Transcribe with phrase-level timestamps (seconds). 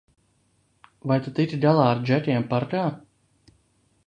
[1.11, 2.85] Vai tu tiki galā ar džekiem parkā?